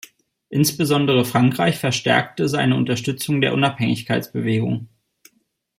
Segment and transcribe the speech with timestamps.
[0.49, 4.89] Insbesondere Frankreich verstärkte seine Unterstützung der Unabhängigkeitsbewegung.